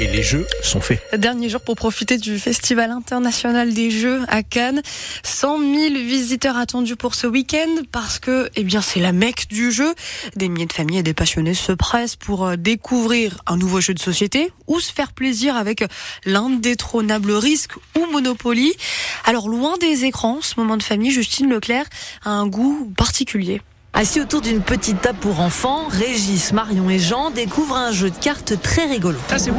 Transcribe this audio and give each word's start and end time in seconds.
et 0.00 0.08
les 0.08 0.22
jeux 0.24 0.44
sont 0.62 0.80
faits. 0.80 1.00
Dernier 1.16 1.48
jour 1.48 1.60
pour 1.60 1.76
profiter 1.76 2.18
du 2.18 2.38
Festival 2.38 2.90
international 2.90 3.72
des 3.72 3.92
jeux 3.92 4.22
à 4.26 4.42
Cannes. 4.42 4.82
100 5.22 5.58
000 5.58 5.94
visiteurs 5.94 6.56
attendus 6.56 6.96
pour 6.96 7.14
ce 7.14 7.28
week-end 7.28 7.82
parce 7.92 8.18
que, 8.18 8.50
eh 8.56 8.64
bien, 8.64 8.80
c'est 8.80 8.98
la 8.98 9.12
mecque 9.12 9.46
du 9.48 9.70
jeu. 9.70 9.94
Des 10.34 10.48
milliers 10.48 10.66
de 10.66 10.72
familles 10.72 10.98
et 10.98 11.02
des 11.04 11.14
passionnés 11.14 11.54
se 11.54 11.70
pressent 11.70 12.16
pour 12.16 12.44
euh, 12.44 12.56
découvrir 12.56 13.40
un 13.46 13.56
nouveau 13.56 13.80
jeu 13.80 13.94
de 13.94 14.00
société 14.00 14.50
ou 14.66 14.80
se 14.80 14.92
faire 14.92 15.12
plaisir 15.12 15.54
avec 15.54 15.84
l'indétrônable 16.24 17.30
risque 17.32 17.76
ou 17.96 18.06
Monopoly. 18.10 18.74
Alors, 19.24 19.48
loin 19.48 19.76
des 19.78 20.04
écrans, 20.06 20.40
ce 20.42 20.54
moment 20.58 20.76
de 20.76 20.82
famille, 20.82 21.12
Justine 21.12 21.48
Leclerc 21.48 21.86
a 22.24 22.30
un 22.30 22.48
goût 22.48 22.92
particulier. 22.96 23.60
Assis 23.98 24.20
autour 24.20 24.42
d'une 24.42 24.60
petite 24.60 25.00
table 25.00 25.18
pour 25.22 25.40
enfants, 25.40 25.88
Régis, 25.88 26.52
Marion 26.52 26.90
et 26.90 26.98
Jean 26.98 27.30
découvrent 27.30 27.78
un 27.78 27.92
jeu 27.92 28.10
de 28.10 28.16
cartes 28.18 28.60
très 28.60 28.84
rigolo. 28.84 29.16
Ça 29.26 29.38
c'est 29.38 29.50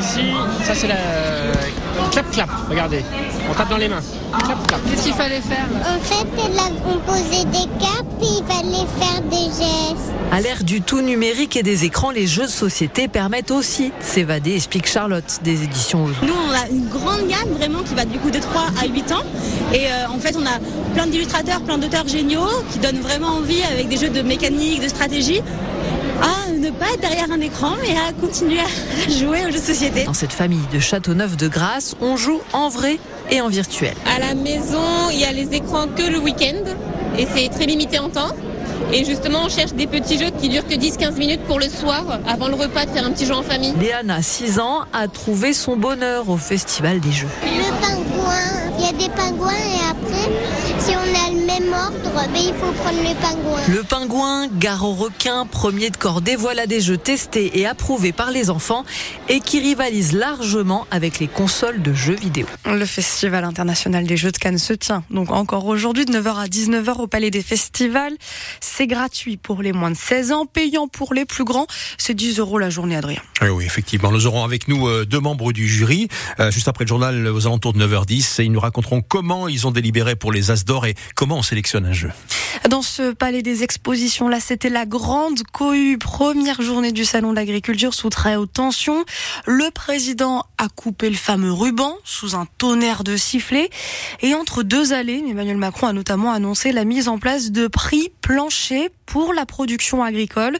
Ici, 0.00 0.20
ça 0.64 0.74
c'est 0.74 0.88
la 0.88 0.96
clap 2.10 2.30
clap, 2.30 2.50
regardez. 2.68 3.04
On 3.50 3.54
tape 3.54 3.68
dans 3.68 3.76
les 3.76 3.88
mains. 3.88 4.02
Clap 4.44 4.66
clap. 4.66 4.80
Qu'est-ce 4.90 5.04
qu'il 5.04 5.12
fallait 5.12 5.40
faire 5.40 5.66
En 5.80 6.00
fait, 6.00 6.26
on 6.86 6.98
posait 6.98 7.44
des 7.46 7.68
cartes 7.78 8.04
et 8.22 8.38
il 8.38 8.44
fallait 8.46 8.86
faire 8.98 9.22
des 9.30 9.46
gestes. 9.46 10.12
À 10.32 10.40
l'ère 10.40 10.64
du 10.64 10.82
tout 10.82 11.00
numérique 11.00 11.56
et 11.56 11.62
des 11.62 11.84
écrans, 11.84 12.10
les 12.10 12.26
jeux 12.26 12.46
de 12.46 12.50
société 12.50 13.08
permettent 13.08 13.50
aussi 13.50 13.88
de 13.88 13.92
s'évader, 14.00 14.54
explique 14.54 14.88
Charlotte 14.88 15.40
des 15.42 15.62
éditions 15.62 16.04
Ozo. 16.04 16.16
Nous, 16.22 16.32
on 16.32 16.52
a 16.52 16.68
une 16.68 16.88
grande 16.88 17.28
gamme 17.28 17.52
vraiment 17.56 17.82
qui 17.82 17.94
va 17.94 18.04
du 18.04 18.18
coup 18.18 18.30
de 18.30 18.38
3 18.38 18.62
à 18.82 18.86
8 18.86 19.12
ans. 19.12 19.22
Et 19.72 19.86
euh, 19.86 20.08
en 20.08 20.18
fait, 20.18 20.36
on 20.36 20.44
a 20.44 20.58
plein 20.94 21.06
d'illustrateurs, 21.06 21.60
plein 21.62 21.78
d'auteurs 21.78 22.08
géniaux 22.08 22.48
qui 22.70 22.78
donnent 22.78 23.00
vraiment 23.00 23.36
envie 23.36 23.62
avec 23.62 23.88
des 23.88 23.96
jeux 23.96 24.10
de 24.10 24.22
mécanique, 24.22 24.82
de 24.82 24.88
stratégie 24.88 25.42
à 26.24 26.50
ne 26.52 26.70
pas 26.70 26.86
être 26.94 27.00
derrière 27.00 27.30
un 27.30 27.40
écran, 27.40 27.72
mais 27.82 27.94
à 27.96 28.12
continuer 28.12 28.60
à 28.60 29.10
jouer 29.10 29.42
aux 29.46 29.50
jeux 29.50 29.58
de 29.58 29.64
société. 29.64 30.04
Dans 30.04 30.14
cette 30.14 30.32
famille 30.32 30.66
de 30.72 30.78
Châteauneuf 30.78 31.36
de 31.36 31.48
Grasse, 31.48 31.94
on 32.00 32.16
joue 32.16 32.40
en 32.52 32.68
vrai 32.68 32.98
et 33.30 33.40
en 33.40 33.48
virtuel. 33.48 33.94
À 34.16 34.18
la 34.18 34.34
maison, 34.34 35.10
il 35.12 35.20
y 35.20 35.24
a 35.24 35.32
les 35.32 35.54
écrans 35.54 35.86
que 35.88 36.02
le 36.02 36.18
week-end 36.18 36.64
et 37.18 37.26
c'est 37.34 37.48
très 37.48 37.66
limité 37.66 37.98
en 37.98 38.08
temps. 38.08 38.30
Et 38.92 39.04
justement, 39.04 39.40
on 39.44 39.48
cherche 39.48 39.72
des 39.72 39.86
petits 39.86 40.18
jeux 40.18 40.30
qui 40.40 40.48
durent 40.48 40.66
que 40.66 40.74
10-15 40.74 41.16
minutes 41.16 41.42
pour 41.44 41.58
le 41.58 41.68
soir, 41.68 42.04
avant 42.26 42.48
le 42.48 42.54
repas, 42.54 42.84
de 42.86 42.90
faire 42.90 43.04
un 43.04 43.12
petit 43.12 43.26
jeu 43.26 43.34
en 43.34 43.42
famille. 43.42 43.72
Léana, 43.80 44.20
6 44.22 44.58
ans, 44.60 44.84
a 44.92 45.08
trouvé 45.08 45.52
son 45.52 45.76
bonheur 45.76 46.28
au 46.28 46.36
Festival 46.36 47.00
des 47.00 47.12
Jeux. 47.12 47.28
Le 47.42 47.70
pingouin, 47.80 48.72
il 48.78 48.84
y 48.84 48.88
a 48.88 48.92
des 48.92 49.08
pingouins 49.14 49.52
et 49.52 49.90
après, 49.90 50.30
si 50.80 50.90
on 50.90 51.00
a 51.00 51.30
le 51.30 51.33
même 51.44 51.72
ordre, 51.72 52.28
il 52.34 52.54
faut 52.54 52.72
prendre 52.72 52.98
le 52.98 53.14
pingouin. 53.20 53.60
Le 53.68 53.82
pingouin, 53.82 54.48
gare 54.48 54.84
au 54.84 54.94
requin, 54.94 55.46
premier 55.46 55.90
de 55.90 55.96
cordée, 55.96 56.36
voilà 56.36 56.66
des 56.66 56.80
jeux 56.80 56.96
testés 56.96 57.58
et 57.58 57.66
approuvés 57.66 58.12
par 58.12 58.30
les 58.30 58.50
enfants 58.50 58.84
et 59.28 59.40
qui 59.40 59.60
rivalisent 59.60 60.12
largement 60.12 60.86
avec 60.90 61.18
les 61.18 61.28
consoles 61.28 61.82
de 61.82 61.92
jeux 61.92 62.14
vidéo. 62.14 62.46
Le 62.66 62.86
Festival 62.86 63.44
international 63.44 64.06
des 64.06 64.16
jeux 64.16 64.32
de 64.32 64.38
Cannes 64.38 64.58
se 64.58 64.72
tient 64.72 65.04
donc 65.10 65.30
encore 65.30 65.66
aujourd'hui 65.66 66.04
de 66.04 66.12
9h 66.12 66.36
à 66.36 66.46
19h 66.46 67.00
au 67.00 67.06
Palais 67.06 67.30
des 67.30 67.42
Festivals. 67.42 68.14
C'est 68.60 68.86
gratuit 68.86 69.36
pour 69.36 69.62
les 69.62 69.72
moins 69.72 69.90
de 69.90 69.96
16 69.96 70.32
ans, 70.32 70.46
payant 70.46 70.88
pour 70.88 71.14
les 71.14 71.24
plus 71.24 71.44
grands. 71.44 71.66
C'est 71.98 72.14
10 72.14 72.38
euros 72.38 72.58
la 72.58 72.70
journée, 72.70 72.96
Adrien. 72.96 73.20
Oui, 73.42 73.48
oui, 73.48 73.64
effectivement. 73.64 74.10
Nous 74.10 74.26
aurons 74.26 74.44
avec 74.44 74.68
nous 74.68 74.88
euh, 74.88 75.04
deux 75.04 75.20
membres 75.20 75.52
du 75.52 75.68
jury, 75.68 76.08
euh, 76.40 76.50
juste 76.50 76.68
après 76.68 76.84
le 76.84 76.88
journal 76.88 77.26
aux 77.28 77.46
alentours 77.46 77.72
de 77.72 77.86
9h10. 77.86 78.40
Et 78.40 78.44
ils 78.44 78.52
nous 78.52 78.60
raconteront 78.60 79.02
comment 79.02 79.48
ils 79.48 79.66
ont 79.66 79.70
délibéré 79.70 80.16
pour 80.16 80.32
les 80.32 80.50
As 80.50 80.64
d'or 80.64 80.86
et 80.86 80.94
comment 81.14 81.33
on 81.34 81.42
sélectionne 81.42 81.86
un 81.86 81.92
jeu. 81.92 82.10
Dans 82.68 82.82
ce 82.82 83.12
palais 83.12 83.42
des 83.42 83.62
expositions, 83.62 84.28
là, 84.28 84.40
c'était 84.40 84.70
la 84.70 84.86
grande 84.86 85.42
cohue, 85.52 85.98
première 85.98 86.62
journée 86.62 86.92
du 86.92 87.04
salon 87.04 87.30
de 87.30 87.36
l'agriculture 87.36 87.92
sous 87.92 88.08
très 88.08 88.36
haute 88.36 88.52
tension. 88.52 89.04
Le 89.46 89.70
président 89.70 90.44
a 90.56 90.68
coupé 90.68 91.10
le 91.10 91.16
fameux 91.16 91.52
ruban 91.52 91.96
sous 92.04 92.34
un 92.36 92.46
tonnerre 92.58 93.04
de 93.04 93.16
sifflets. 93.16 93.70
Et 94.22 94.34
entre 94.34 94.62
deux 94.62 94.92
allées, 94.92 95.22
Emmanuel 95.28 95.56
Macron 95.56 95.88
a 95.88 95.92
notamment 95.92 96.32
annoncé 96.32 96.72
la 96.72 96.84
mise 96.84 97.08
en 97.08 97.18
place 97.18 97.50
de 97.50 97.66
prix 97.66 98.10
planchers 98.20 98.88
pour 99.04 99.34
la 99.34 99.44
production 99.46 100.02
agricole. 100.02 100.56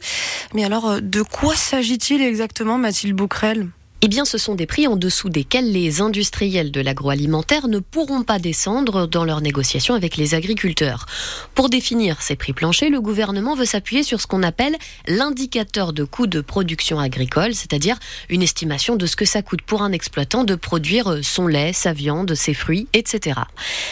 Mais 0.53 0.63
alors, 0.63 1.01
de 1.01 1.21
quoi 1.21 1.55
s'agit-il 1.55 2.21
exactement, 2.21 2.77
Mathilde 2.77 3.15
Bouquerel? 3.15 3.69
Eh 4.07 4.25
ce 4.25 4.37
sont 4.37 4.53
des 4.53 4.67
prix 4.67 4.85
en 4.85 4.97
dessous 4.97 5.29
desquels 5.29 5.71
les 5.71 5.99
industriels 5.99 6.69
de 6.69 6.79
l'agroalimentaire 6.79 7.67
ne 7.67 7.79
pourront 7.79 8.21
pas 8.21 8.37
descendre 8.37 9.07
dans 9.07 9.25
leurs 9.25 9.41
négociations 9.41 9.95
avec 9.95 10.15
les 10.15 10.35
agriculteurs. 10.35 11.07
Pour 11.55 11.69
définir 11.69 12.21
ces 12.21 12.35
prix 12.35 12.53
planchers, 12.53 12.91
le 12.91 13.01
gouvernement 13.01 13.55
veut 13.55 13.65
s'appuyer 13.65 14.03
sur 14.03 14.21
ce 14.21 14.27
qu'on 14.27 14.43
appelle 14.43 14.75
l'indicateur 15.07 15.91
de 15.91 16.03
coût 16.03 16.27
de 16.27 16.41
production 16.41 16.99
agricole, 16.99 17.55
c'est-à-dire 17.55 17.97
une 18.29 18.43
estimation 18.43 18.95
de 18.95 19.07
ce 19.07 19.15
que 19.15 19.25
ça 19.25 19.41
coûte 19.41 19.63
pour 19.63 19.81
un 19.81 19.91
exploitant 19.91 20.43
de 20.43 20.53
produire 20.53 21.23
son 21.23 21.47
lait, 21.47 21.73
sa 21.73 21.91
viande, 21.91 22.35
ses 22.35 22.53
fruits, 22.53 22.87
etc. 22.93 23.39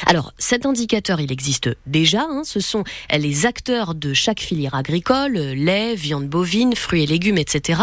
Alors, 0.05 0.31
cet 0.37 0.67
indicateur, 0.67 1.21
il 1.21 1.31
existe 1.31 1.69
déjà. 1.87 2.27
Hein, 2.29 2.43
ce 2.45 2.59
sont 2.59 2.83
les 3.11 3.47
acteurs 3.47 3.95
de 3.95 4.13
chaque 4.13 4.41
filière 4.41 4.75
agricole, 4.75 5.33
lait, 5.33 5.95
viande 5.95 6.27
bovine, 6.27 6.75
fruits 6.75 7.03
et 7.03 7.07
légumes, 7.07 7.39
etc., 7.39 7.81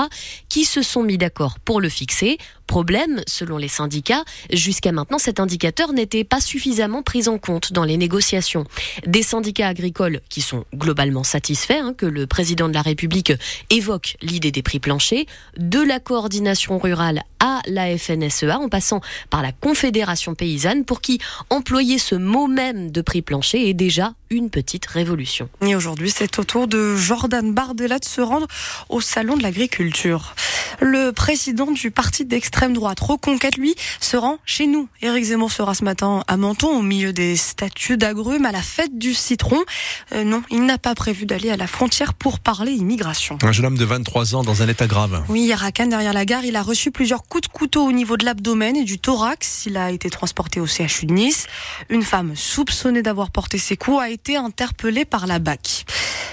qui 0.49 0.65
se 0.65 0.83
sont 0.83 1.03
mis 1.03 1.19
d'accord 1.19 1.59
pour 1.59 1.81
le 1.81 1.89
fixer 1.89 2.20
Problème, 2.67 3.21
selon 3.27 3.57
les 3.57 3.69
syndicats, 3.69 4.25
jusqu'à 4.53 4.93
maintenant, 4.93 5.19
cet 5.19 5.41
indicateur 5.41 5.93
n'était 5.93 6.25
pas 6.25 6.41
suffisamment 6.41 7.03
pris 7.03 7.29
en 7.29 7.39
compte 7.39 7.73
dans 7.73 7.85
les 7.85 7.97
négociations. 7.97 8.65
Des 9.07 9.23
syndicats 9.23 9.69
agricoles 9.69 10.21
qui 10.29 10.41
sont 10.41 10.65
globalement 10.75 11.25
satisfaits 11.25 11.81
hein, 11.83 11.95
que 11.97 12.07
le 12.07 12.27
président 12.27 12.69
de 12.69 12.75
la 12.75 12.83
République 12.83 13.33
évoque 13.71 14.17
l'idée 14.23 14.53
des 14.53 14.63
prix 14.63 14.79
planchers, 14.79 15.25
de 15.57 15.81
la 15.81 15.99
coordination 15.99 16.79
rurale 16.79 17.25
à 17.41 17.61
la 17.67 17.97
FNSEA, 17.97 18.59
en 18.59 18.69
passant 18.69 19.01
par 19.31 19.43
la 19.43 19.53
Confédération 19.53 20.35
paysanne, 20.35 20.85
pour 20.85 21.01
qui 21.01 21.19
employer 21.51 21.99
ce 21.99 22.15
mot 22.15 22.47
même 22.47 22.91
de 22.91 23.01
prix 23.01 23.23
plancher 23.23 23.69
est 23.69 23.75
déjà 23.75 24.13
une 24.31 24.51
petite 24.51 24.87
révolution. 24.87 25.49
Et 25.61 25.75
aujourd'hui, 25.75 26.11
c'est 26.11 26.39
au 26.39 26.45
tour 26.45 26.69
de 26.69 26.95
Jordan 26.97 27.53
Bardella 27.53 27.99
de 27.99 28.05
se 28.05 28.21
rendre 28.21 28.47
au 28.89 29.01
Salon 29.01 29.37
de 29.37 29.43
l'agriculture. 29.43 30.35
Le 30.81 31.11
président 31.11 31.71
du 31.71 31.91
parti 31.91 32.25
d'extrême 32.25 32.73
droite 32.73 33.01
Reconquête, 33.01 33.57
lui, 33.57 33.75
se 34.01 34.17
rend 34.17 34.39
chez 34.45 34.67
nous. 34.67 34.89
Éric 35.03 35.25
Zemmour 35.25 35.51
sera 35.51 35.75
ce 35.75 35.85
matin 35.85 36.23
à 36.29 36.37
Menton, 36.37 36.79
au 36.79 36.83
milieu 36.83 37.13
des 37.13 37.37
statues 37.37 37.97
d'agrumes, 37.97 38.47
à 38.47 38.53
la 38.53 38.63
fête 38.63 38.97
du 38.97 39.15
citron. 39.15 39.59
Euh, 40.13 40.25
non, 40.25 40.43
il 40.51 40.65
n'a 40.65 40.79
pas 40.79 40.95
prévu 40.95 41.27
d'aller 41.27 41.51
à 41.51 41.57
la 41.57 41.67
frontière 41.67 42.15
pour 42.15 42.39
parler 42.39 42.73
immigration. 42.73 43.37
Un 43.43 43.53
jeune 43.53 43.67
homme 43.67 43.79
de 43.79 43.85
23 43.85 44.37
ans 44.37 44.43
dans 44.43 44.63
un 44.63 44.69
état 44.69 44.87
grave. 44.87 45.25
Oui, 45.29 45.43
hier 45.43 45.63
à 45.65 45.73
Cannes, 45.73 45.91
derrière 45.91 46.13
la 46.13 46.25
gare, 46.25 46.45
il 46.45 46.57
a 46.57 46.63
reçu 46.63 46.91
plusieurs 46.91 47.25
coups 47.31 47.49
de 47.49 47.53
couteau 47.53 47.87
au 47.87 47.93
niveau 47.93 48.17
de 48.17 48.25
l'abdomen 48.25 48.77
et 48.77 48.83
du 48.83 48.99
thorax. 48.99 49.65
Il 49.65 49.77
a 49.77 49.93
été 49.93 50.11
transporté 50.11 50.59
au 50.61 50.67
CHU 50.67 51.07
de 51.07 51.15
Nice. 51.15 51.47
Une 51.89 52.03
femme 52.03 52.35
soupçonnée 52.35 53.03
d'avoir 53.03 53.31
porté 53.31 53.57
ses 53.57 53.77
coups 53.77 54.03
a 54.03 54.11
été 54.11 54.37
interpellée 54.37 55.05
par 55.05 55.29
la 55.29 55.39
BAC. 55.39 55.87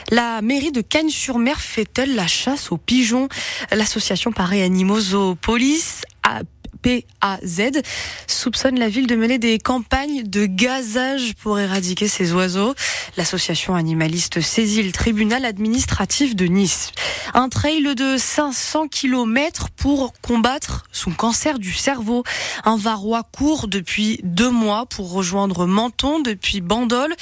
La 0.10 0.42
mairie 0.42 0.72
de 0.72 0.82
Cannes-sur-Mer 0.82 1.62
fait-elle 1.62 2.16
la 2.16 2.28
chasse 2.28 2.72
aux 2.72 2.78
pigeons? 2.78 3.30
L'association 3.72 4.32
Paris 4.32 4.62
Animaux 4.64 5.36
Police 5.36 6.02
a 6.24 6.42
PAZ 6.82 7.82
soupçonne 8.28 8.80
la 8.80 8.90
ville 8.90 9.08
de 9.08 9.16
mener 9.16 9.38
des 9.38 9.60
campagnes 9.60 10.24
de 10.24 10.46
gazage 10.46 11.34
pour 11.42 11.60
éradiquer 11.60 12.08
ces 12.08 12.34
oiseaux. 12.34 12.74
L'association 13.18 13.76
animaliste 13.76 14.42
saisit 14.42 14.84
le 14.84 14.92
tribunal 14.92 15.46
administratif 15.46 16.36
de 16.36 16.46
Nice. 16.46 16.92
Un 17.34 17.50
trail 17.50 17.96
de 17.96 18.18
500 18.18 18.88
km 18.88 19.70
pour 19.76 20.14
combattre 20.22 20.84
son 20.92 21.12
cancer 21.12 21.60
du 21.60 21.74
cerveau. 21.74 22.24
Un 22.64 22.78
Varois 22.78 23.24
court 23.24 23.68
depuis 23.68 24.20
deux 24.24 24.50
mois 24.50 24.86
pour 24.86 25.12
rejoindre 25.12 25.66
Menton 25.66 26.20
depuis 26.20 26.62
Bandol. 26.62 27.14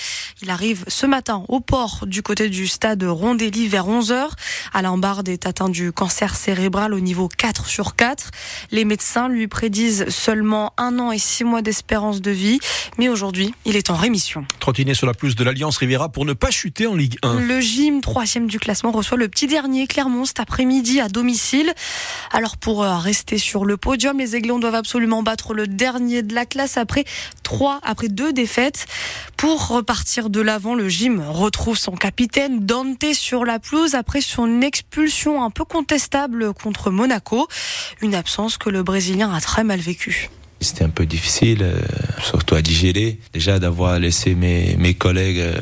Il 0.41 0.50
arrive 0.50 0.84
ce 0.88 1.05
matin 1.05 1.44
au 1.47 1.59
port 1.59 2.05
du 2.07 2.22
côté 2.22 2.50
du 2.50 2.67
stade 2.67 3.03
Rondelli 3.03 3.67
vers 3.67 3.88
11h. 3.88 4.29
Alain 4.73 4.97
Bard 4.97 5.23
est 5.28 5.45
atteint 5.45 5.69
du 5.69 5.91
cancer 5.91 6.35
cérébral 6.35 6.94
au 6.94 7.00
niveau 7.00 7.28
4 7.28 7.67
sur 7.67 7.96
4. 7.96 8.31
Les 8.72 8.85
médecins 8.85 9.28
lui 9.35 9.47
prédisent 9.47 10.09
seulement 10.09 10.73
un 10.78 10.99
an 10.99 11.11
et 11.11 11.20
six 11.20 11.43
mois 11.43 11.61
d'espérance 11.61 12.22
de 12.22 12.32
vie. 12.32 12.59
Mais 12.97 13.09
aujourd'hui, 13.09 13.53
il 13.66 13.76
est 13.76 13.90
en 13.90 13.96
rémission. 13.96 14.46
Trottiner 14.59 14.93
sur 14.93 15.05
la 15.05 15.14
pelouse 15.14 15.35
de 15.35 15.43
l'Alliance 15.43 15.78
Riviera 15.78 16.09
pour 16.09 16.26
ne 16.26 16.34
pas 16.34 16.52
chuter 16.52 16.87
en 16.87 16.96
Ligue 16.96 17.17
1. 17.22 17.41
Le 17.41 17.59
gym, 17.59 18.02
troisième 18.02 18.47
du 18.47 18.59
classement, 18.59 18.91
reçoit 18.91 19.17
le 19.17 19.28
petit 19.28 19.47
dernier 19.47 19.87
Clermont 19.87 20.26
cet 20.26 20.40
après-midi 20.40 21.02
à 21.02 21.09
domicile. 21.09 21.73
Alors 22.32 22.58
pour 22.58 22.84
euh, 22.84 22.97
rester 22.97 23.37
sur 23.37 23.66
le 23.66 23.78
podium, 23.78 24.17
les 24.17 24.35
Aiglons 24.35 24.59
doivent 24.59 24.76
absolument 24.76 25.23
battre 25.23 25.53
le 25.53 25.67
dernier 25.67 26.23
de 26.23 26.34
la 26.34 26.46
classe 26.46 26.78
après 26.78 27.05
trois, 27.43 27.79
après 27.84 28.08
deux 28.08 28.34
défaites. 28.34 28.85
Pour 29.38 29.67
repartir 29.67 30.29
de 30.29 30.41
l'avant, 30.41 30.76
le 30.76 30.90
gym 30.90 31.22
retrouve 31.28 31.78
son 31.78 31.91
capitaine 31.91 32.66
Dante 32.66 33.14
sur 33.14 33.46
la 33.46 33.59
pelouse 33.59 33.96
après 33.96 34.22
son 34.22 34.61
expulsion 34.61 35.43
un 35.43 35.49
peu 35.49 35.66
contestable 35.66 36.53
contre 36.53 36.90
Monaco. 36.91 37.47
Une 38.02 38.16
absence 38.16 38.58
que 38.58 38.70
le 38.70 38.84
Brésilien 38.84 39.24
a 39.31 39.41
très 39.41 39.63
mal 39.63 39.79
vécue. 39.79 40.29
C'était 40.61 40.85
un 40.85 40.89
peu 40.89 41.05
difficile, 41.05 41.59
euh, 41.61 41.79
surtout 42.23 42.55
à 42.55 42.61
digérer. 42.61 43.19
Déjà 43.33 43.59
d'avoir 43.59 43.99
laissé 43.99 44.35
mes, 44.35 44.75
mes 44.77 44.93
collègues 44.93 45.39
euh, 45.39 45.59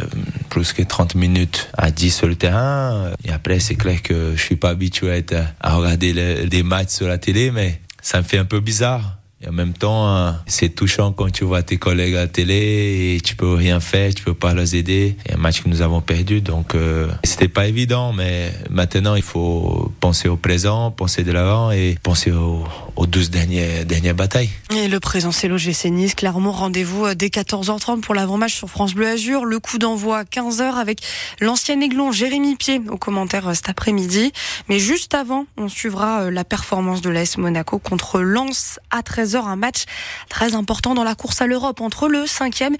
plus 0.49 0.71
que 0.71 0.83
30 0.83 1.15
minutes 1.15 1.69
à 1.77 1.91
10 1.91 2.11
sur 2.15 2.27
le 2.27 2.35
terrain. 2.35 3.11
Et 3.25 3.31
après, 3.31 3.59
c'est 3.59 3.75
clair 3.75 4.01
que 4.01 4.33
je 4.35 4.41
suis 4.41 4.55
pas 4.55 4.69
habitué 4.69 5.11
à, 5.11 5.45
à 5.59 5.75
regarder 5.75 6.45
des 6.45 6.63
matchs 6.63 6.91
sur 6.91 7.07
la 7.07 7.17
télé, 7.17 7.51
mais 7.51 7.81
ça 8.01 8.19
me 8.19 8.23
fait 8.23 8.37
un 8.37 8.45
peu 8.45 8.59
bizarre. 8.59 9.17
Et 9.43 9.49
en 9.49 9.51
même 9.51 9.73
temps, 9.73 10.07
hein, 10.07 10.41
c'est 10.45 10.69
touchant 10.69 11.11
quand 11.11 11.29
tu 11.29 11.43
vois 11.43 11.63
tes 11.63 11.77
collègues 11.77 12.15
à 12.15 12.21
la 12.21 12.27
télé 12.27 13.15
et 13.15 13.21
tu 13.21 13.35
peux 13.35 13.53
rien 13.53 13.81
faire, 13.81 14.13
tu 14.13 14.23
peux 14.23 14.33
pas 14.33 14.53
les 14.53 14.77
aider. 14.77 15.17
Et 15.25 15.33
un 15.33 15.37
match 15.37 15.61
que 15.61 15.69
nous 15.69 15.81
avons 15.81 15.99
perdu, 15.99 16.39
donc 16.39 16.75
euh, 16.75 17.09
c'était 17.25 17.49
pas 17.49 17.67
évident. 17.67 18.13
Mais 18.13 18.53
maintenant, 18.69 19.15
il 19.15 19.21
faut 19.21 19.91
penser 19.99 20.29
au 20.29 20.37
présent, 20.37 20.91
penser 20.91 21.23
de 21.23 21.31
l'avant 21.33 21.71
et 21.71 21.97
penser 22.03 22.31
aux, 22.31 22.63
aux 22.95 23.05
12 23.05 23.29
dernières, 23.29 23.85
dernières 23.85 24.15
batailles. 24.15 24.49
Et 24.75 24.87
le 24.87 24.99
présent, 24.99 25.31
c'est 25.31 25.47
l'OGC 25.47 25.85
Nice. 25.85 26.15
Clairement, 26.15 26.51
rendez-vous 26.51 27.05
euh, 27.05 27.15
dès 27.15 27.27
14h30 27.27 28.01
pour 28.01 28.15
l'avant-match 28.15 28.55
sur 28.55 28.69
France 28.69 28.93
Bleu 28.93 29.07
Azur. 29.07 29.45
Le 29.45 29.59
coup 29.59 29.77
d'envoi 29.77 30.19
à 30.19 30.23
15h 30.23 30.75
avec 30.75 31.01
l'ancien 31.39 31.79
aiglon 31.81 32.11
Jérémy 32.11 32.55
Pied 32.55 32.81
au 32.89 32.97
commentaire 32.97 33.49
euh, 33.49 33.53
cet 33.53 33.69
après-midi. 33.69 34.31
Mais 34.69 34.79
juste 34.79 35.13
avant, 35.13 35.45
on 35.57 35.69
suivra 35.69 36.31
la 36.31 36.43
performance 36.43 37.01
de 37.01 37.09
l'AS 37.09 37.37
Monaco 37.37 37.79
contre 37.79 38.21
Lens 38.21 38.79
à 38.91 39.01
13h 39.01 39.45
un 39.45 39.55
match 39.55 39.83
très 40.29 40.55
important 40.55 40.93
dans 40.93 41.03
la 41.03 41.15
course 41.15 41.41
à 41.41 41.47
l'Europe 41.47 41.81
entre 41.81 42.07
le 42.07 42.23
5e 42.23 42.75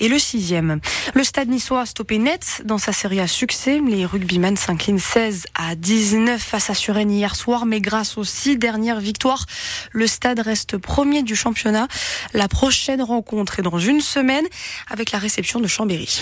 et 0.00 0.08
le 0.08 0.16
6e. 0.16 0.78
Le 1.14 1.24
stade 1.24 1.48
niçois 1.48 1.82
a 1.82 1.86
stoppé 1.86 2.18
net 2.18 2.62
dans 2.64 2.78
sa 2.78 2.92
série 2.92 3.20
à 3.20 3.26
succès. 3.26 3.80
Les 3.86 4.06
rugbymen 4.06 4.56
s'inclinent 4.56 4.98
16 4.98 5.46
à 5.54 5.74
19 5.74 6.40
face 6.40 6.70
à 6.70 6.74
Suresnes 6.74 7.10
hier 7.10 7.36
soir, 7.36 7.66
mais 7.66 7.80
grâce 7.80 8.18
aux 8.18 8.24
six 8.24 8.56
dernières 8.56 9.00
victoires, 9.00 9.44
le 9.92 10.06
stade 10.06 10.40
reste 10.40 10.76
premier 10.76 11.22
du 11.22 11.36
championnat. 11.36 11.88
La 12.34 12.48
prochaine 12.48 13.02
rencontre 13.02 13.58
est 13.58 13.62
dans 13.62 13.78
une 13.78 14.00
semaine 14.00 14.44
avec 14.88 15.12
la 15.12 15.18
réception 15.18 15.60
de 15.60 15.66
Chambéry. 15.66 16.20